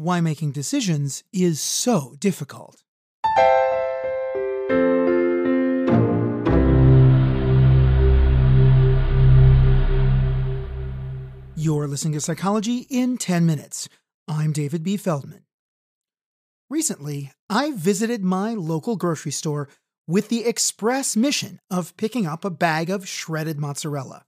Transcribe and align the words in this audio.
why 0.00 0.20
making 0.20 0.50
decisions 0.50 1.22
is 1.32 1.60
so 1.60 2.14
difficult. 2.18 2.82
You're 11.54 11.86
listening 11.86 12.14
to 12.14 12.20
Psychology 12.22 12.86
in 12.88 13.18
10 13.18 13.44
Minutes. 13.44 13.90
I'm 14.26 14.52
David 14.52 14.82
B. 14.82 14.96
Feldman. 14.96 15.44
Recently, 16.70 17.32
I 17.50 17.72
visited 17.72 18.24
my 18.24 18.54
local 18.54 18.96
grocery 18.96 19.32
store 19.32 19.68
with 20.06 20.30
the 20.30 20.46
express 20.46 21.14
mission 21.14 21.60
of 21.70 21.94
picking 21.98 22.26
up 22.26 22.44
a 22.44 22.50
bag 22.50 22.88
of 22.88 23.06
shredded 23.06 23.58
mozzarella. 23.58 24.24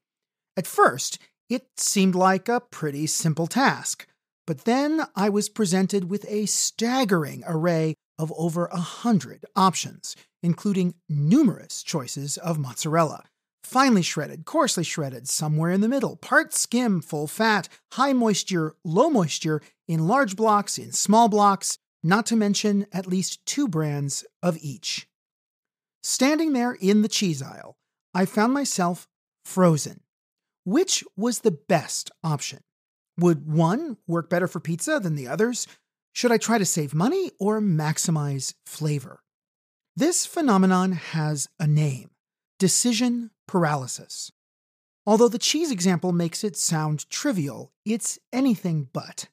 At 0.54 0.66
first, 0.66 1.18
it 1.48 1.68
seemed 1.79 2.14
like 2.14 2.50
a 2.50 2.61
pretty 2.61 3.07
simple 3.07 3.46
task, 3.46 4.07
but 4.46 4.64
then 4.64 5.02
I 5.14 5.29
was 5.29 5.48
presented 5.48 6.11
with 6.11 6.25
a 6.29 6.46
staggering 6.46 7.43
array 7.46 7.94
of 8.18 8.32
over 8.36 8.66
a 8.66 8.79
hundred 8.79 9.44
options, 9.57 10.16
including 10.43 10.94
numerous 11.08 11.82
choices 11.82 12.36
of 12.39 12.58
mozzarella. 12.58 13.25
Finely 13.64 14.02
shredded, 14.02 14.44
coarsely 14.44 14.85
shredded, 14.85 15.29
somewhere 15.29 15.71
in 15.71 15.80
the 15.80 15.89
middle, 15.89 16.16
part 16.16 16.52
skim, 16.52 17.00
full 17.00 17.26
fat, 17.26 17.68
high 17.93 18.13
moisture, 18.13 18.75
low 18.85 19.08
moisture, 19.08 19.63
in 19.86 20.08
large 20.08 20.36
blocks, 20.36 20.79
in 20.79 20.93
small 20.93 21.29
blocks, 21.29 21.79
not 22.02 22.27
to 22.27 22.36
mention 22.36 22.86
at 22.93 23.07
least 23.07 23.44
two 23.46 23.68
brands 23.68 24.24
of 24.43 24.58
each. 24.61 25.08
Standing 26.02 26.52
there 26.52 26.72
in 26.72 27.02
the 27.02 27.08
cheese 27.08 27.40
aisle, 27.40 27.77
I 28.13 28.27
found 28.27 28.52
myself 28.52 29.07
frozen. 29.44 30.00
Which 30.64 31.04
was 31.16 31.40
the 31.40 31.52
best 31.52 32.11
option? 32.24 32.61
Would 33.19 33.47
one 33.47 33.98
work 34.06 34.30
better 34.30 34.48
for 34.48 34.61
pizza 34.61 34.98
than 34.98 35.16
the 35.16 35.28
others? 35.28 35.66
Should 36.12 36.33
I 36.33 36.39
try 36.39 36.58
to 36.58 36.64
save 36.64 36.94
money 36.94 37.30
or 37.38 37.61
maximize 37.61 38.55
flavor? 38.66 39.20
This 39.94 40.24
phenomenon 40.24 40.92
has 40.92 41.48
a 41.60 41.66
name 41.66 42.10
decision 42.58 43.30
paralysis. 43.48 44.30
Although 45.05 45.28
the 45.28 45.38
cheese 45.38 45.72
example 45.72 46.12
makes 46.12 46.44
it 46.44 46.56
sound 46.56 47.10
trivial, 47.10 47.72
it's 47.84 48.20
anything 48.33 48.88
but. 48.92 49.28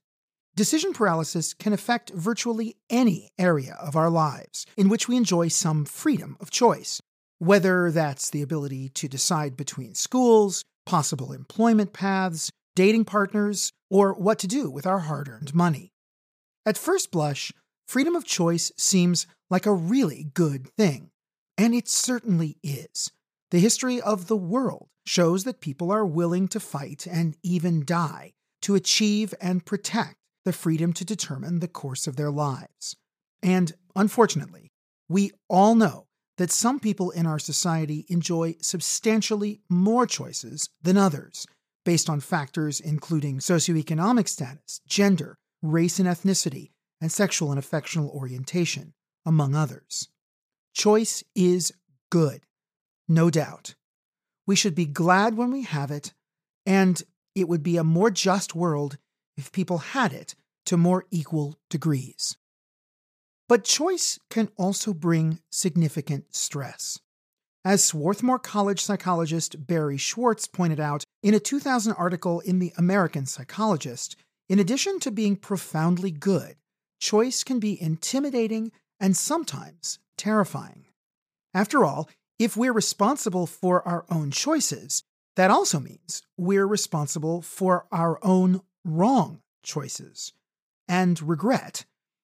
Decision 0.56 0.94
paralysis 0.94 1.54
can 1.54 1.72
affect 1.72 2.10
virtually 2.10 2.76
any 2.90 3.30
area 3.38 3.78
of 3.80 3.96
our 3.96 4.10
lives 4.10 4.66
in 4.76 4.90
which 4.90 5.08
we 5.08 5.16
enjoy 5.16 5.48
some 5.48 5.86
freedom 5.86 6.36
of 6.42 6.50
choice, 6.50 7.02
whether 7.38 7.92
that's 7.92 8.30
the 8.32 8.42
ability 8.42 8.90
to 8.90 9.08
decide 9.08 9.56
between 9.56 9.94
schools, 9.94 10.64
possible 10.86 11.32
employment 11.32 11.94
paths, 11.94 12.52
dating 12.76 13.06
partners, 13.06 13.72
or 13.90 14.14
what 14.14 14.40
to 14.40 14.48
do 14.48 14.70
with 14.70 14.86
our 14.86 15.00
hard 15.00 15.28
earned 15.28 15.54
money. 15.54 15.92
At 16.66 16.78
first 16.78 17.12
blush, 17.12 17.52
freedom 17.88 18.16
of 18.16 18.26
choice 18.26 18.72
seems 18.78 19.28
like 19.50 19.66
a 19.66 19.74
really 19.74 20.32
good 20.34 20.68
thing, 20.68 21.12
and 21.58 21.74
it 21.74 21.88
certainly 21.88 22.58
is. 22.64 23.12
The 23.52 23.60
history 23.60 24.00
of 24.00 24.28
the 24.28 24.38
world 24.38 24.90
shows 25.06 25.44
that 25.44 25.62
people 25.62 25.92
are 25.92 26.06
willing 26.06 26.48
to 26.50 26.60
fight 26.60 27.08
and 27.08 27.36
even 27.42 27.84
die 27.84 28.34
to 28.62 28.76
achieve 28.76 29.34
and 29.42 29.66
protect 29.66 30.18
the 30.46 30.54
freedom 30.54 30.94
to 30.94 31.06
determine 31.06 31.60
the 31.60 31.68
course 31.68 32.06
of 32.06 32.16
their 32.16 32.32
lives. 32.32 32.96
And 33.42 33.74
unfortunately, 33.96 34.72
we 35.08 35.32
all 35.50 35.76
know 35.76 36.06
that 36.38 36.52
some 36.52 36.80
people 36.80 37.12
in 37.12 37.26
our 37.26 37.40
society 37.40 38.06
enjoy 38.08 38.56
substantially 38.62 39.62
more 39.70 40.06
choices 40.06 40.70
than 40.82 40.98
others, 40.98 41.46
based 41.90 42.08
on 42.08 42.20
factors 42.20 42.80
including 42.80 43.40
socioeconomic 43.40 44.28
status, 44.28 44.80
gender, 44.88 45.40
race 45.64 45.98
and 45.98 46.08
ethnicity, 46.08 46.70
and 47.02 47.12
sexual 47.12 47.50
and 47.50 47.58
affectional 47.58 48.12
orientation, 48.12 48.94
among 49.26 49.56
others. 49.56 50.08
Choice 50.72 51.24
is 51.34 51.74
good, 52.12 52.42
no 53.08 53.32
doubt. 53.32 53.74
We 54.46 54.56
should 54.56 54.76
be 54.76 54.86
glad 54.86 55.36
when 55.36 55.52
we 55.52 55.64
have 55.64 55.90
it, 55.90 56.14
and 56.64 57.02
it 57.34 57.48
would 57.50 57.64
be 57.64 57.78
a 57.78 57.84
more 57.84 58.12
just 58.12 58.54
world 58.54 59.00
if 59.36 59.52
people 59.52 59.80
had 59.80 60.14
it 60.14 60.36
to 60.68 60.78
more 60.78 61.08
equal 61.10 61.58
degrees. 61.72 62.38
But 63.48 63.64
choice 63.64 64.20
can 64.30 64.50
also 64.58 64.94
bring 64.94 65.40
significant 65.50 66.36
stress. 66.36 67.00
As 67.66 67.84
Swarthmore 67.84 68.40
College 68.40 68.82
psychologist 68.82 69.68
Barry 69.68 69.98
Schwartz 69.98 70.48
pointed 70.48 70.80
out 70.80 71.04
in 71.22 71.34
a 71.34 71.42
2000 71.42 71.92
article 71.92 72.40
in 72.40 72.60
The 72.60 72.72
American 72.78 73.26
Psychologist, 73.26 74.16
in 74.48 74.60
addition 74.60 75.02
to 75.02 75.12
being 75.12 75.36
profoundly 75.36 76.10
good, 76.10 76.56
choice 77.02 77.44
can 77.44 77.60
be 77.60 77.80
intimidating 77.82 78.72
and 78.98 79.16
sometimes 79.16 80.00
terrifying. 80.18 80.86
After 81.54 81.84
all, 81.84 82.10
if 82.40 82.56
we're 82.56 82.72
responsible 82.72 83.46
for 83.46 83.86
our 83.86 84.06
own 84.10 84.32
choices, 84.32 85.04
that 85.36 85.52
also 85.52 85.82
means 85.82 86.24
we're 86.38 86.66
responsible 86.66 87.42
for 87.42 87.88
our 87.92 88.20
own 88.24 88.62
wrong 88.86 89.42
choices. 89.64 90.32
And 90.88 91.22
regret, 91.22 91.84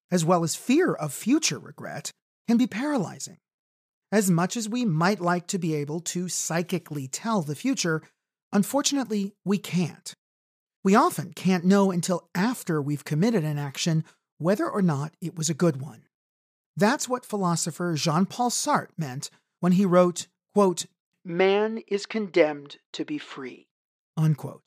as 0.10 0.24
well 0.24 0.46
as 0.46 0.56
fear 0.56 0.94
of 0.94 1.14
future 1.14 1.60
regret, 1.60 2.12
can 2.48 2.56
be 2.56 2.68
paralyzing. 2.68 3.38
As 4.16 4.32
much 4.32 4.56
as 4.56 4.70
we 4.70 4.86
might 4.86 5.20
like 5.20 5.46
to 5.48 5.60
be 5.60 5.76
able 5.76 6.00
to 6.00 6.30
psychically 6.30 7.06
tell 7.06 7.42
the 7.42 7.54
future, 7.54 8.02
unfortunately, 8.54 9.34
we 9.44 9.58
can't. 9.58 10.14
We 10.86 10.96
often 10.96 11.34
can't 11.34 11.66
know 11.66 11.92
until 11.92 12.30
after 12.34 12.82
we've 12.82 13.04
committed 13.04 13.44
an 13.44 13.58
action 13.58 14.06
whether 14.38 14.70
or 14.70 14.82
not 14.82 15.14
it 15.20 15.36
was 15.36 15.50
a 15.50 15.54
good 15.54 15.82
one. 15.82 16.04
That's 16.78 17.10
what 17.10 17.26
philosopher 17.26 17.96
Jean 17.96 18.26
Paul 18.26 18.52
Sartre 18.52 18.88
meant 18.98 19.30
when 19.60 19.74
he 19.74 19.86
wrote, 19.86 20.28
quote, 20.54 20.86
Man 21.26 21.82
is 21.86 22.06
condemned 22.06 22.78
to 22.94 23.04
be 23.04 23.18
free. 23.18 23.68
Unquote. 24.16 24.62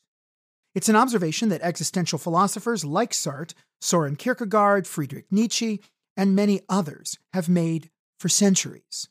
It's 0.75 0.89
an 0.89 0.95
observation 0.95 1.49
that 1.49 1.63
existential 1.63 2.19
philosophers 2.19 2.85
like 2.85 3.13
Sartre, 3.13 3.55
Soren 3.81 4.15
Kierkegaard, 4.15 4.85
Friedrich 4.85 5.25
Nietzsche, 5.31 5.81
and 6.15 6.35
many 6.35 6.61
others 6.69 7.17
have 7.33 7.49
made 7.49 7.89
for 8.19 8.29
centuries. 8.29 9.09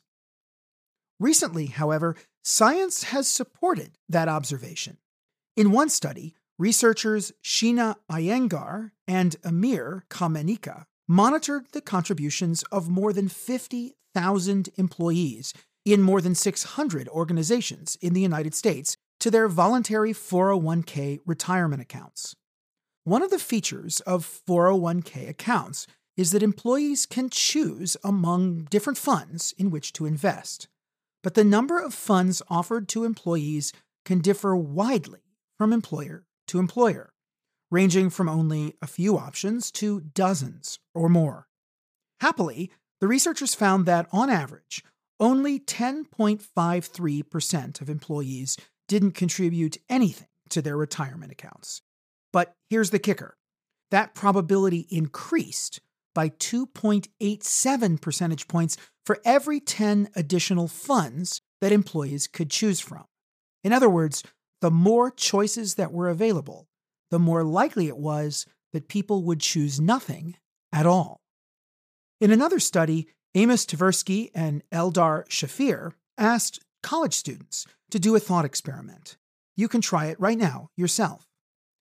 Recently, 1.19 1.67
however, 1.67 2.15
science 2.43 3.03
has 3.03 3.27
supported 3.27 3.97
that 4.07 4.29
observation. 4.29 4.97
In 5.57 5.71
one 5.71 5.89
study, 5.89 6.33
researchers 6.57 7.33
Sheena 7.43 7.95
Iyengar 8.09 8.91
and 9.07 9.35
Emir 9.43 10.05
Kamenica 10.09 10.85
monitored 11.07 11.65
the 11.73 11.81
contributions 11.81 12.63
of 12.71 12.89
more 12.89 13.11
than 13.11 13.27
50,000 13.27 14.69
employees 14.77 15.53
in 15.83 16.01
more 16.01 16.21
than 16.21 16.35
600 16.35 17.09
organizations 17.09 17.97
in 18.01 18.13
the 18.13 18.21
United 18.21 18.53
States 18.53 18.95
to 19.19 19.29
their 19.29 19.47
voluntary 19.47 20.13
401k 20.13 21.19
retirement 21.25 21.81
accounts. 21.81 22.35
One 23.03 23.23
of 23.23 23.31
the 23.31 23.39
features 23.39 23.99
of 24.01 24.41
401k 24.47 25.27
accounts 25.27 25.87
is 26.15 26.31
that 26.31 26.43
employees 26.43 27.05
can 27.05 27.29
choose 27.29 27.97
among 28.03 28.67
different 28.69 28.97
funds 28.97 29.53
in 29.57 29.71
which 29.71 29.93
to 29.93 30.05
invest. 30.05 30.67
But 31.21 31.33
the 31.33 31.43
number 31.43 31.77
of 31.79 31.93
funds 31.93 32.41
offered 32.49 32.87
to 32.89 33.03
employees 33.03 33.73
can 34.05 34.19
differ 34.19 34.55
widely 34.55 35.19
from 35.57 35.73
employer 35.73 36.25
to 36.47 36.59
employer, 36.59 37.11
ranging 37.69 38.09
from 38.09 38.29
only 38.29 38.77
a 38.81 38.87
few 38.87 39.17
options 39.17 39.69
to 39.73 39.99
dozens 40.01 40.79
or 40.93 41.09
more. 41.09 41.49
Happily, 42.21 42.71
the 43.01 43.07
researchers 43.07 43.53
found 43.55 43.85
that, 43.85 44.07
on 44.11 44.29
average, 44.29 44.83
only 45.19 45.59
10.53% 45.59 47.81
of 47.81 47.89
employees 47.89 48.55
didn't 48.87 49.11
contribute 49.11 49.77
anything 49.89 50.27
to 50.49 50.61
their 50.61 50.77
retirement 50.77 51.31
accounts. 51.31 51.81
But 52.31 52.55
here's 52.69 52.91
the 52.91 52.99
kicker 52.99 53.35
that 53.91 54.15
probability 54.15 54.87
increased 54.89 55.81
by 56.13 56.29
2.87 56.29 58.01
percentage 58.01 58.47
points 58.47 58.77
for 59.09 59.19
every 59.25 59.59
10 59.59 60.09
additional 60.15 60.67
funds 60.67 61.41
that 61.61 61.71
employees 61.71 62.27
could 62.27 62.47
choose 62.47 62.79
from. 62.79 63.05
In 63.63 63.73
other 63.73 63.89
words, 63.89 64.21
the 64.61 64.69
more 64.69 65.09
choices 65.09 65.73
that 65.73 65.91
were 65.91 66.09
available, 66.09 66.67
the 67.09 67.17
more 67.17 67.43
likely 67.43 67.87
it 67.87 67.97
was 67.97 68.45
that 68.71 68.87
people 68.87 69.23
would 69.23 69.39
choose 69.39 69.81
nothing 69.81 70.35
at 70.71 70.85
all. 70.85 71.21
In 72.21 72.29
another 72.29 72.59
study, 72.59 73.07
Amos 73.33 73.65
Tversky 73.65 74.29
and 74.35 74.61
Eldar 74.71 75.27
Shafir 75.27 75.93
asked 76.15 76.59
college 76.83 77.15
students 77.15 77.65
to 77.89 77.97
do 77.97 78.15
a 78.15 78.19
thought 78.19 78.45
experiment. 78.45 79.17
You 79.57 79.67
can 79.67 79.81
try 79.81 80.05
it 80.05 80.19
right 80.19 80.37
now 80.37 80.69
yourself. 80.77 81.25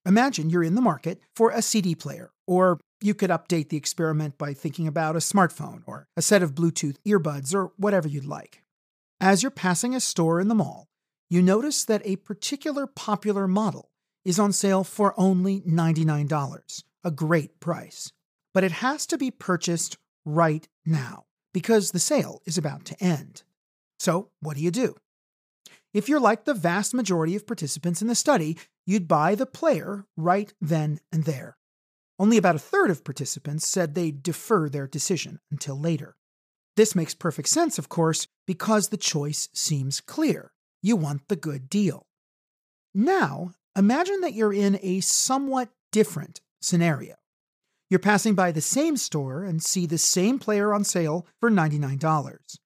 Imagine 0.07 0.49
you're 0.49 0.63
in 0.63 0.77
the 0.77 0.81
market 0.81 1.21
for 1.37 1.51
a 1.51 1.61
CD 1.61 1.95
player, 1.95 2.31
or 2.47 2.81
you 3.01 3.15
could 3.15 3.31
update 3.31 3.69
the 3.69 3.77
experiment 3.77 4.39
by 4.39 4.55
thinking 4.55 4.87
about 4.87 5.17
a 5.17 5.21
smartphone 5.21 5.83
or 5.87 6.09
a 6.17 6.23
set 6.23 6.43
of 6.43 6.55
Bluetooth 6.55 6.97
earbuds 7.07 7.55
or 7.55 7.73
whatever 7.77 8.09
you'd 8.09 8.25
like. 8.25 8.63
As 9.21 9.43
you're 9.43 9.51
passing 9.51 9.95
a 9.95 10.01
store 10.01 10.41
in 10.41 10.49
the 10.49 10.55
mall, 10.55 10.89
you 11.31 11.43
notice 11.43 11.85
that 11.85 12.03
a 12.05 12.17
particular 12.17 12.87
popular 12.87 13.47
model 13.47 13.91
is 14.25 14.39
on 14.39 14.53
sale 14.53 14.85
for 14.85 15.15
only 15.17 15.61
$99, 15.61 16.83
a 17.05 17.11
great 17.11 17.61
price. 17.61 18.13
but 18.55 18.65
it 18.65 18.73
has 18.73 19.07
to 19.07 19.19
be 19.19 19.31
purchased 19.31 19.99
right 20.25 20.67
now 20.85 21.27
because 21.53 21.91
the 21.91 21.99
sale 21.99 22.41
is 22.47 22.59
about 22.59 22.85
to 22.87 23.01
end. 23.03 23.43
So, 23.99 24.31
what 24.41 24.57
do 24.57 24.63
you 24.63 24.71
do? 24.71 24.97
If 25.95 26.09
you're 26.09 26.19
like 26.19 26.45
the 26.45 26.55
vast 26.55 26.95
majority 26.95 27.37
of 27.37 27.47
participants 27.47 28.03
in 28.03 28.09
the 28.09 28.15
study, 28.15 28.59
you'd 28.87 29.07
buy 29.07 29.35
the 29.35 29.47
player 29.47 30.07
right 30.17 30.53
then 30.61 30.99
and 31.13 31.25
there. 31.25 31.58
Only 32.19 32.37
about 32.37 32.57
a 32.57 32.61
third 32.61 32.91
of 32.91 33.05
participants 33.05 33.67
said 33.67 33.95
they'd 33.95 34.23
defer 34.23 34.69
their 34.69 34.87
decision 34.87 35.39
until 35.51 35.79
later. 35.79 36.17
This 36.77 36.95
makes 36.95 37.15
perfect 37.15 37.49
sense, 37.49 37.79
of 37.79 37.89
course, 37.89 38.27
because 38.47 38.89
the 38.89 38.97
choice 38.97 39.49
seems 39.53 40.01
clear. 40.01 40.53
You 40.83 40.97
want 40.97 41.29
the 41.29 41.37
good 41.37 41.69
deal. 41.69 42.07
Now, 42.95 43.53
imagine 43.77 44.21
that 44.23 44.35
you're 44.35 44.53
in 44.53 44.79
a 44.83 45.01
somewhat 45.01 45.71
different 45.93 46.41
scenario. 46.61 47.15
You're 47.91 48.01
passing 48.01 48.35
by 48.35 48.53
the 48.53 48.61
same 48.61 48.97
store 48.97 49.45
and 49.45 49.63
see 49.63 49.87
the 49.87 49.99
same 49.99 50.39
player 50.39 50.75
on 50.75 50.85
sale 50.85 51.27
for 51.41 51.51
$99. 51.51 52.59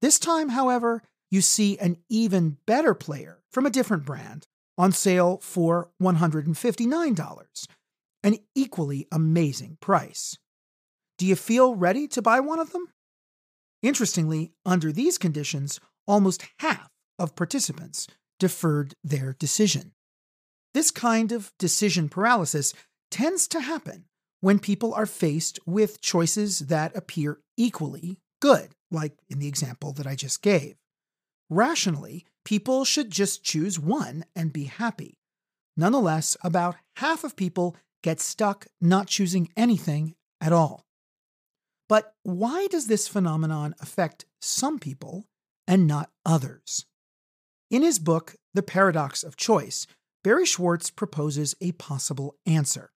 This 0.00 0.18
time, 0.18 0.50
however, 0.50 1.02
you 1.30 1.40
see 1.40 1.78
an 1.78 1.98
even 2.08 2.58
better 2.66 2.94
player 2.94 3.42
from 3.50 3.66
a 3.66 3.70
different 3.70 4.04
brand 4.04 4.46
on 4.78 4.92
sale 4.92 5.38
for 5.38 5.90
$159, 6.02 7.66
an 8.22 8.36
equally 8.54 9.06
amazing 9.10 9.78
price. 9.80 10.36
Do 11.18 11.26
you 11.26 11.36
feel 11.36 11.74
ready 11.74 12.08
to 12.08 12.22
buy 12.22 12.40
one 12.40 12.60
of 12.60 12.72
them? 12.72 12.86
Interestingly, 13.82 14.52
under 14.64 14.92
these 14.92 15.18
conditions, 15.18 15.80
almost 16.06 16.46
half 16.58 16.88
of 17.18 17.36
participants 17.36 18.06
deferred 18.38 18.94
their 19.04 19.34
decision. 19.38 19.92
This 20.74 20.90
kind 20.90 21.32
of 21.32 21.52
decision 21.58 22.08
paralysis 22.08 22.74
tends 23.10 23.46
to 23.48 23.60
happen 23.60 24.06
when 24.40 24.58
people 24.58 24.94
are 24.94 25.06
faced 25.06 25.58
with 25.66 26.00
choices 26.00 26.60
that 26.60 26.96
appear 26.96 27.38
equally 27.56 28.18
good, 28.40 28.70
like 28.90 29.12
in 29.28 29.38
the 29.38 29.46
example 29.46 29.92
that 29.92 30.06
I 30.06 30.16
just 30.16 30.42
gave. 30.42 30.76
Rationally, 31.48 32.24
people 32.44 32.84
should 32.84 33.10
just 33.10 33.44
choose 33.44 33.78
one 33.78 34.24
and 34.34 34.52
be 34.52 34.64
happy. 34.64 35.18
Nonetheless, 35.76 36.36
about 36.42 36.76
half 36.96 37.24
of 37.24 37.36
people 37.36 37.76
get 38.02 38.20
stuck 38.20 38.66
not 38.80 39.06
choosing 39.06 39.48
anything 39.56 40.14
at 40.40 40.52
all. 40.52 40.84
But 41.88 42.14
why 42.22 42.66
does 42.68 42.86
this 42.86 43.08
phenomenon 43.08 43.74
affect 43.80 44.24
some 44.40 44.78
people 44.78 45.26
and 45.66 45.86
not 45.86 46.10
others? 46.24 46.86
In 47.70 47.82
his 47.82 47.98
book, 47.98 48.36
The 48.54 48.62
Paradox 48.62 49.22
of 49.22 49.36
Choice, 49.36 49.86
Barry 50.24 50.46
Schwartz 50.46 50.90
proposes 50.90 51.54
a 51.60 51.72
possible 51.72 52.36
answer. 52.46 52.90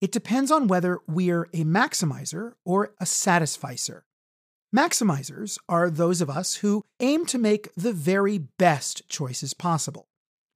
It 0.00 0.12
depends 0.12 0.50
on 0.50 0.68
whether 0.68 0.98
we're 1.06 1.48
a 1.52 1.64
maximizer 1.64 2.52
or 2.64 2.94
a 3.00 3.06
satisficer. 3.06 4.04
Maximizers 4.74 5.58
are 5.68 5.90
those 5.90 6.20
of 6.20 6.30
us 6.30 6.56
who 6.56 6.84
aim 7.00 7.26
to 7.26 7.38
make 7.38 7.74
the 7.74 7.92
very 7.92 8.38
best 8.38 9.08
choices 9.08 9.52
possible. 9.52 10.09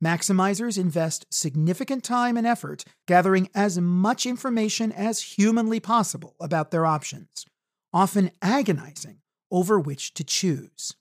Maximizers 0.05 0.77
invest 0.77 1.25
significant 1.31 2.05
time 2.05 2.37
and 2.37 2.47
effort 2.47 2.85
gathering 3.07 3.49
as 3.55 3.79
much 3.79 4.27
information 4.27 4.93
as 4.93 5.23
humanly 5.23 5.81
possible 5.81 6.37
about 6.39 6.71
their 6.71 6.85
options, 6.85 7.47
often 7.91 8.31
agonizing 8.43 9.21
over 9.51 9.81
which 9.81 10.13
to 10.13 10.23
choose. 10.23 10.93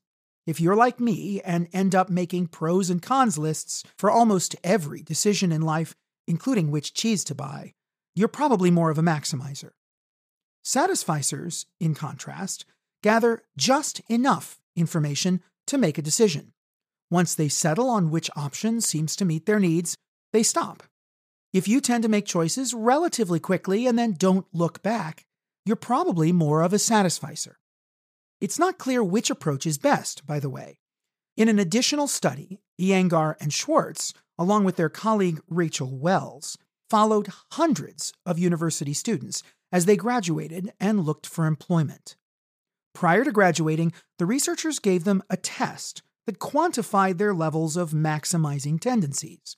If 0.48 0.62
you're 0.62 0.78
like 0.78 1.02
me 1.02 1.42
and 1.42 1.68
end 1.74 1.94
up 1.94 2.10
making 2.10 2.48
pros 2.48 2.90
and 2.90 3.02
cons 3.02 3.38
lists 3.38 3.84
for 3.98 4.10
almost 4.10 4.56
every 4.64 5.04
decision 5.04 5.52
in 5.52 5.62
life, 5.62 5.94
including 6.26 6.72
which 6.72 6.94
cheese 6.94 7.26
to 7.26 7.36
buy, 7.36 7.74
you're 8.16 8.30
probably 8.30 8.72
more 8.72 8.90
of 8.90 8.98
a 8.98 9.02
maximizer. 9.02 9.72
Satisficers, 10.64 11.66
in 11.78 11.94
contrast, 11.94 12.64
gather 13.02 13.44
just 13.58 14.00
enough 14.08 14.62
information 14.78 15.42
to 15.68 15.78
make 15.78 15.98
a 15.98 16.02
decision. 16.02 16.53
Once 17.14 17.36
they 17.36 17.48
settle 17.48 17.92
on 17.92 18.10
which 18.10 18.32
option 18.36 18.82
seems 18.82 19.16
to 19.16 19.24
meet 19.24 19.46
their 19.46 19.60
needs, 19.60 19.96
they 20.32 20.42
stop. 20.42 20.82
If 21.54 21.68
you 21.68 21.80
tend 21.80 22.02
to 22.02 22.10
make 22.10 22.26
choices 22.26 22.74
relatively 22.74 23.40
quickly 23.40 23.86
and 23.86 24.00
then 24.00 24.14
don't 24.14 24.48
look 24.52 24.82
back, 24.82 25.28
you're 25.64 25.76
probably 25.76 26.32
more 26.32 26.64
of 26.64 26.74
a 26.74 26.80
satisficer. 26.80 27.60
It's 28.42 28.58
not 28.58 28.80
clear 28.80 29.04
which 29.04 29.30
approach 29.30 29.68
is 29.68 29.78
best, 29.78 30.26
by 30.26 30.40
the 30.40 30.50
way. 30.50 30.80
In 31.38 31.50
an 31.50 31.60
additional 31.60 32.08
study, 32.08 32.62
Iyengar 32.82 33.36
and 33.40 33.54
Schwartz, 33.54 34.16
along 34.40 34.64
with 34.64 34.78
their 34.78 34.90
colleague 34.90 35.40
Rachel 35.48 35.96
Wells, 35.96 36.58
followed 36.90 37.28
hundreds 37.52 38.12
of 38.26 38.40
university 38.40 38.94
students 38.96 39.44
as 39.72 39.86
they 39.86 39.96
graduated 39.96 40.74
and 40.80 41.06
looked 41.06 41.28
for 41.28 41.46
employment. 41.46 42.16
Prior 42.96 43.24
to 43.24 43.32
graduating, 43.32 43.94
the 44.18 44.26
researchers 44.26 44.80
gave 44.80 45.04
them 45.04 45.22
a 45.30 45.38
test 45.38 46.02
that 46.26 46.40
quantified 46.40 47.18
their 47.18 47.34
levels 47.34 47.76
of 47.76 47.92
maximizing 47.92 48.80
tendencies. 48.80 49.56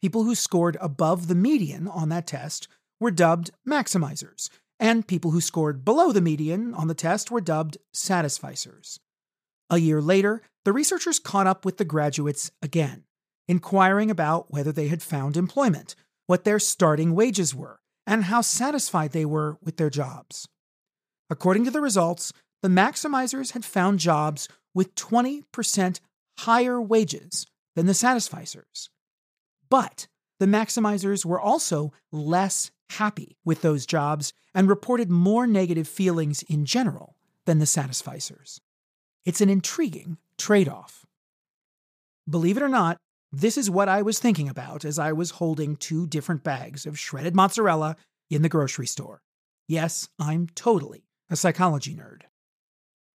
People 0.00 0.24
who 0.24 0.34
scored 0.34 0.76
above 0.80 1.28
the 1.28 1.34
median 1.34 1.88
on 1.88 2.08
that 2.10 2.26
test 2.26 2.68
were 3.00 3.10
dubbed 3.10 3.50
maximizers, 3.68 4.50
and 4.80 5.06
people 5.06 5.30
who 5.30 5.40
scored 5.40 5.84
below 5.84 6.12
the 6.12 6.20
median 6.20 6.74
on 6.74 6.88
the 6.88 6.94
test 6.94 7.30
were 7.30 7.40
dubbed 7.40 7.78
satisficers. 7.94 8.98
A 9.70 9.78
year 9.78 10.00
later, 10.00 10.42
the 10.64 10.72
researchers 10.72 11.18
caught 11.18 11.46
up 11.46 11.64
with 11.64 11.78
the 11.78 11.84
graduates 11.84 12.50
again, 12.60 13.04
inquiring 13.48 14.10
about 14.10 14.52
whether 14.52 14.72
they 14.72 14.88
had 14.88 15.02
found 15.02 15.36
employment, 15.36 15.94
what 16.26 16.44
their 16.44 16.58
starting 16.58 17.14
wages 17.14 17.54
were, 17.54 17.80
and 18.06 18.24
how 18.24 18.40
satisfied 18.40 19.12
they 19.12 19.24
were 19.24 19.58
with 19.62 19.76
their 19.76 19.90
jobs. 19.90 20.48
According 21.30 21.64
to 21.64 21.70
the 21.70 21.80
results, 21.80 22.32
the 22.62 22.68
maximizers 22.68 23.52
had 23.52 23.64
found 23.64 23.98
jobs 23.98 24.48
with 24.74 24.94
20% 24.94 26.00
higher 26.38 26.80
wages 26.80 27.46
than 27.76 27.86
the 27.86 27.92
satisficers. 27.92 28.88
But 29.70 30.06
the 30.40 30.46
maximizers 30.46 31.24
were 31.24 31.40
also 31.40 31.92
less 32.12 32.70
happy 32.90 33.36
with 33.44 33.62
those 33.62 33.86
jobs 33.86 34.32
and 34.54 34.68
reported 34.68 35.10
more 35.10 35.46
negative 35.46 35.88
feelings 35.88 36.42
in 36.44 36.64
general 36.64 37.16
than 37.46 37.58
the 37.58 37.64
satisficers. 37.64 38.60
It's 39.24 39.40
an 39.40 39.50
intriguing 39.50 40.18
trade 40.38 40.68
off. 40.68 41.06
Believe 42.28 42.56
it 42.56 42.62
or 42.62 42.68
not, 42.68 42.98
this 43.32 43.58
is 43.58 43.70
what 43.70 43.88
I 43.88 44.02
was 44.02 44.18
thinking 44.18 44.48
about 44.48 44.84
as 44.84 44.98
I 44.98 45.12
was 45.12 45.32
holding 45.32 45.76
two 45.76 46.06
different 46.06 46.44
bags 46.44 46.86
of 46.86 46.98
shredded 46.98 47.34
mozzarella 47.34 47.96
in 48.30 48.42
the 48.42 48.48
grocery 48.48 48.86
store. 48.86 49.22
Yes, 49.66 50.08
I'm 50.18 50.46
totally 50.54 51.04
a 51.30 51.36
psychology 51.36 51.94
nerd. 51.94 52.22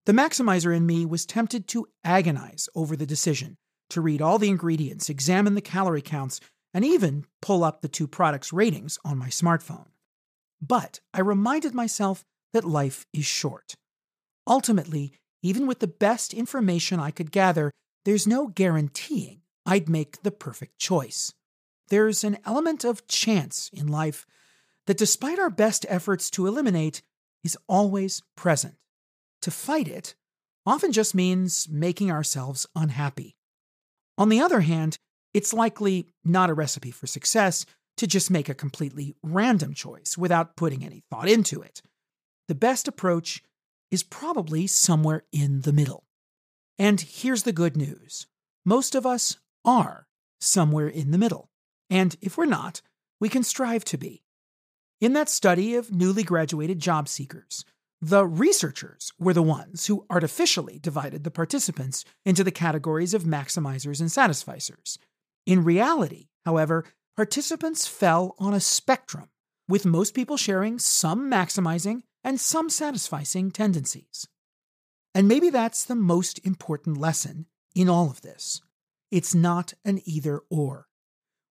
The 0.09 0.15
maximizer 0.15 0.75
in 0.75 0.87
me 0.87 1.05
was 1.05 1.23
tempted 1.23 1.67
to 1.67 1.85
agonize 2.03 2.67
over 2.73 2.95
the 2.95 3.05
decision, 3.05 3.57
to 3.91 4.01
read 4.01 4.23
all 4.23 4.39
the 4.39 4.49
ingredients, 4.49 5.07
examine 5.07 5.53
the 5.53 5.61
calorie 5.61 6.01
counts, 6.01 6.39
and 6.73 6.83
even 6.83 7.25
pull 7.43 7.63
up 7.63 7.81
the 7.81 7.87
two 7.87 8.07
products' 8.07 8.51
ratings 8.51 8.97
on 9.05 9.19
my 9.19 9.27
smartphone. 9.27 9.85
But 10.59 10.99
I 11.13 11.21
reminded 11.21 11.75
myself 11.75 12.25
that 12.53 12.63
life 12.63 13.05
is 13.13 13.27
short. 13.27 13.75
Ultimately, 14.47 15.13
even 15.43 15.67
with 15.67 15.77
the 15.77 15.85
best 15.85 16.33
information 16.33 16.99
I 16.99 17.11
could 17.11 17.31
gather, 17.31 17.69
there's 18.03 18.25
no 18.25 18.47
guaranteeing 18.47 19.41
I'd 19.63 19.89
make 19.89 20.23
the 20.23 20.31
perfect 20.31 20.79
choice. 20.79 21.35
There's 21.89 22.23
an 22.23 22.39
element 22.45 22.83
of 22.83 23.05
chance 23.05 23.69
in 23.71 23.85
life 23.85 24.25
that, 24.87 24.97
despite 24.97 25.37
our 25.37 25.51
best 25.51 25.85
efforts 25.87 26.31
to 26.31 26.47
eliminate, 26.47 27.03
is 27.43 27.55
always 27.67 28.23
present. 28.35 28.73
To 29.43 29.51
fight 29.51 29.87
it 29.87 30.15
often 30.65 30.91
just 30.91 31.15
means 31.15 31.67
making 31.69 32.11
ourselves 32.11 32.67
unhappy. 32.75 33.37
On 34.17 34.29
the 34.29 34.41
other 34.41 34.61
hand, 34.61 34.97
it's 35.33 35.53
likely 35.53 36.07
not 36.23 36.49
a 36.49 36.53
recipe 36.53 36.91
for 36.91 37.07
success 37.07 37.65
to 37.97 38.07
just 38.07 38.31
make 38.31 38.49
a 38.49 38.53
completely 38.53 39.15
random 39.23 39.73
choice 39.73 40.17
without 40.17 40.55
putting 40.55 40.83
any 40.83 41.03
thought 41.09 41.29
into 41.29 41.61
it. 41.61 41.81
The 42.47 42.55
best 42.55 42.87
approach 42.87 43.43
is 43.91 44.03
probably 44.03 44.67
somewhere 44.67 45.23
in 45.31 45.61
the 45.61 45.73
middle. 45.73 46.05
And 46.77 47.01
here's 47.01 47.43
the 47.43 47.51
good 47.51 47.75
news 47.75 48.27
most 48.65 48.95
of 48.95 49.05
us 49.05 49.37
are 49.65 50.07
somewhere 50.39 50.87
in 50.87 51.11
the 51.11 51.17
middle. 51.17 51.49
And 51.89 52.15
if 52.21 52.37
we're 52.37 52.45
not, 52.45 52.81
we 53.19 53.29
can 53.29 53.43
strive 53.43 53.83
to 53.85 53.97
be. 53.97 54.23
In 55.01 55.13
that 55.13 55.29
study 55.29 55.75
of 55.75 55.91
newly 55.91 56.23
graduated 56.23 56.79
job 56.79 57.07
seekers, 57.07 57.65
the 58.01 58.25
researchers 58.25 59.11
were 59.19 59.33
the 59.33 59.43
ones 59.43 59.87
who 59.87 60.05
artificially 60.09 60.79
divided 60.79 61.23
the 61.23 61.31
participants 61.31 62.05
into 62.25 62.43
the 62.43 62.51
categories 62.51 63.13
of 63.13 63.23
maximizers 63.23 63.99
and 63.99 64.09
satisficers. 64.09 64.97
In 65.45 65.65
reality, 65.65 66.29
however, 66.45 66.85
participants 67.17 67.87
fell 67.87 68.35
on 68.39 68.53
a 68.53 68.61
spectrum, 68.61 69.29
with 69.67 69.85
most 69.85 70.13
people 70.13 70.37
sharing 70.37 70.79
some 70.79 71.29
maximizing 71.29 72.03
and 72.23 72.39
some 72.39 72.69
satisficing 72.69 73.51
tendencies. 73.51 74.27
And 75.13 75.27
maybe 75.27 75.49
that's 75.49 75.83
the 75.83 75.95
most 75.95 76.39
important 76.45 76.97
lesson 76.97 77.47
in 77.75 77.89
all 77.89 78.09
of 78.09 78.21
this. 78.21 78.61
It's 79.11 79.35
not 79.35 79.73
an 79.83 79.99
either 80.05 80.41
or. 80.49 80.87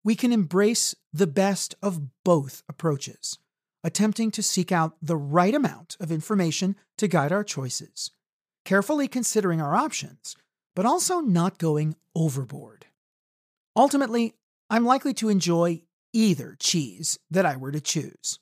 We 0.03 0.15
can 0.15 0.31
embrace 0.31 0.93
the 1.11 1.27
best 1.27 1.73
of 1.81 2.23
both 2.23 2.61
approaches 2.69 3.39
attempting 3.85 4.31
to 4.31 4.41
seek 4.41 4.71
out 4.71 4.95
the 4.99 5.15
right 5.15 5.53
amount 5.53 5.95
of 5.99 6.11
information 6.11 6.75
to 6.97 7.07
guide 7.07 7.31
our 7.31 7.43
choices, 7.43 8.09
carefully 8.65 9.07
considering 9.07 9.61
our 9.61 9.75
options, 9.75 10.35
but 10.75 10.87
also 10.87 11.19
not 11.19 11.59
going 11.59 11.95
overboard. 12.15 12.87
Ultimately, 13.75 14.33
I'm 14.71 14.85
likely 14.85 15.13
to 15.13 15.29
enjoy 15.29 15.83
either 16.13 16.57
cheese 16.59 17.19
that 17.29 17.45
I 17.45 17.57
were 17.57 17.71
to 17.71 17.79
choose, 17.79 18.39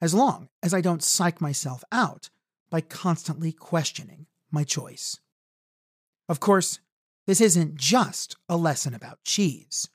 as 0.00 0.14
long 0.14 0.48
as 0.62 0.72
I 0.72 0.80
don't 0.80 1.02
psych 1.02 1.42
myself 1.42 1.84
out 1.92 2.30
by 2.70 2.80
constantly 2.80 3.52
questioning 3.52 4.24
my 4.50 4.64
choice. 4.64 5.20
Of 6.26 6.40
course, 6.40 6.80
this 7.26 7.42
isn't 7.42 7.74
just 7.74 8.36
a 8.48 8.56
lesson 8.56 8.94
about 8.94 9.24
cheese. 9.24 9.90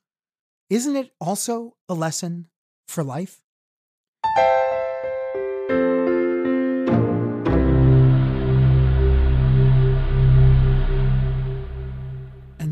Isn't 0.69 0.95
it 0.95 1.11
also 1.19 1.75
a 1.89 1.95
lesson 1.95 2.49
for 2.87 3.03
life? 3.03 3.40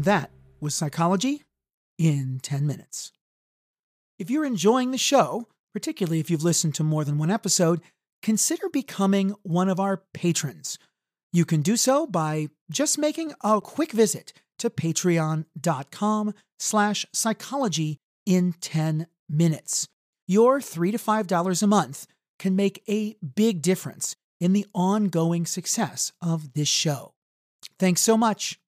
That 0.10 0.32
was 0.60 0.74
Psychology 0.74 1.44
in 2.00 2.40
10 2.42 2.66
Minutes. 2.66 3.12
If 4.18 4.32
you're 4.32 4.44
enjoying 4.44 4.90
the 4.90 4.98
show, 4.98 5.48
particularly 5.72 6.20
if 6.20 6.32
you've 6.32 6.44
listened 6.44 6.74
to 6.76 6.84
more 6.84 7.06
than 7.06 7.20
one 7.20 7.30
episode, 7.30 7.80
consider 8.24 8.70
becoming 8.70 9.36
one 9.44 9.70
of 9.70 9.80
our 9.80 10.02
patrons. 10.16 10.80
You 11.32 11.46
can 11.46 11.62
do 11.62 11.78
so 11.78 12.08
by 12.08 12.50
just 12.72 12.98
making 12.98 13.34
a 13.44 13.62
quick 13.62 13.92
visit 13.92 14.34
to 14.58 14.72
patreon.com 14.72 16.34
slash 16.58 17.06
psychology 17.14 18.00
in 18.26 18.54
10 18.62 19.06
minutes. 19.30 19.88
Your 20.28 20.60
3 20.60 20.92
to 20.92 20.98
$5 20.98 21.64
a 21.64 21.68
month 21.68 22.08
can 22.40 22.56
make 22.56 22.82
a 22.90 23.16
big 23.36 23.62
difference 23.62 24.16
in 24.42 24.54
the 24.54 24.66
ongoing 24.74 25.46
success 25.46 26.12
of 26.20 26.54
this 26.54 26.68
show. 26.68 27.12
Thanks 27.78 28.02
so 28.02 28.18
much. 28.18 28.60